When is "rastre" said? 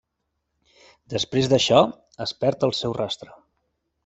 3.05-3.35